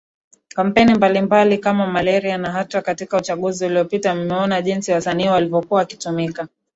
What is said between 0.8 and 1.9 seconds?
mbalimbali kama